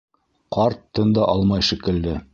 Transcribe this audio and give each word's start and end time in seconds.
Ҡарт 0.57 0.81
тын 0.99 1.13
да 1.19 1.27
алмай 1.37 1.69
шикелле. 1.71 2.21